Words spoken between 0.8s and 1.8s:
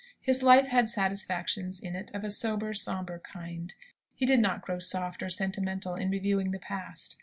satisfactions